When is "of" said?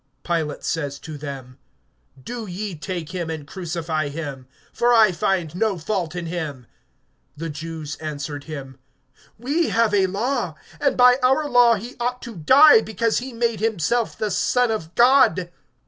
14.71-14.95